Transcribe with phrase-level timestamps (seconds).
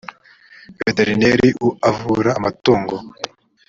[0.85, 1.47] veterineri
[1.89, 2.95] avura amatungu.